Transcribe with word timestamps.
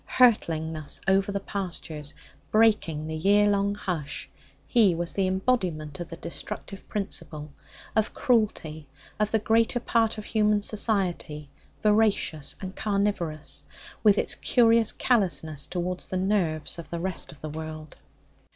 Hurtling 0.15 0.73
thus 0.73 0.99
over 1.07 1.31
the 1.31 1.39
pastures, 1.39 2.15
breaking 2.49 3.05
the 3.05 3.15
year 3.15 3.47
long 3.47 3.75
hush, 3.75 4.27
he 4.65 4.95
was 4.95 5.13
the 5.13 5.27
embodiment 5.27 5.99
of 5.99 6.07
the 6.09 6.17
destructive 6.17 6.89
principle, 6.89 7.51
of 7.95 8.11
cruelty, 8.15 8.87
of 9.19 9.29
the 9.29 9.37
greater 9.37 9.79
part 9.79 10.17
of 10.17 10.25
human 10.25 10.63
society 10.63 11.51
voracious 11.83 12.55
and 12.59 12.75
carnivorous 12.75 13.63
with 14.01 14.17
its 14.17 14.33
curious 14.33 14.91
callousness 14.91 15.67
towards 15.67 16.07
the 16.07 16.17
nerves 16.17 16.79
of 16.79 16.89
the 16.89 16.99
rest 16.99 17.31
of 17.31 17.39
the 17.41 17.49
world. 17.49 17.95